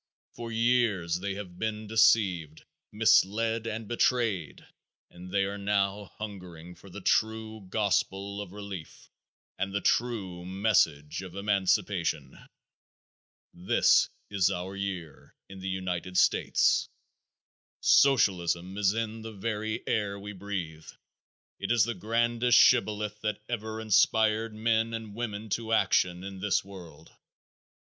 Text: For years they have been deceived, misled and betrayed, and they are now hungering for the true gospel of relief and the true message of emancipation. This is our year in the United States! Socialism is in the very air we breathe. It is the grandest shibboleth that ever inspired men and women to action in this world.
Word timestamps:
For 0.33 0.51
years 0.51 1.19
they 1.19 1.35
have 1.35 1.59
been 1.59 1.85
deceived, 1.85 2.65
misled 2.91 3.67
and 3.67 3.87
betrayed, 3.87 4.65
and 5.11 5.29
they 5.31 5.43
are 5.45 5.59
now 5.59 6.05
hungering 6.17 6.73
for 6.73 6.89
the 6.89 7.01
true 7.01 7.67
gospel 7.69 8.41
of 8.41 8.51
relief 8.51 9.11
and 9.59 9.71
the 9.75 9.79
true 9.79 10.43
message 10.43 11.21
of 11.21 11.35
emancipation. 11.35 12.35
This 13.53 14.09
is 14.31 14.49
our 14.49 14.75
year 14.75 15.35
in 15.47 15.59
the 15.59 15.69
United 15.69 16.17
States! 16.17 16.89
Socialism 17.79 18.79
is 18.79 18.95
in 18.95 19.21
the 19.21 19.33
very 19.33 19.85
air 19.87 20.17
we 20.17 20.33
breathe. 20.33 20.87
It 21.59 21.71
is 21.71 21.83
the 21.83 21.93
grandest 21.93 22.57
shibboleth 22.57 23.21
that 23.21 23.37
ever 23.47 23.79
inspired 23.79 24.55
men 24.55 24.95
and 24.95 25.13
women 25.13 25.49
to 25.49 25.71
action 25.73 26.23
in 26.23 26.39
this 26.39 26.65
world. 26.65 27.11